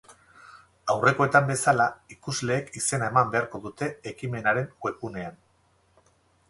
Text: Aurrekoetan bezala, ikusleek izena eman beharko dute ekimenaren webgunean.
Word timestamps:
Aurrekoetan 0.93 1.45
bezala, 1.49 1.85
ikusleek 2.17 2.73
izena 2.81 3.11
eman 3.15 3.31
beharko 3.37 3.63
dute 3.67 3.93
ekimenaren 4.15 4.75
webgunean. 4.89 5.41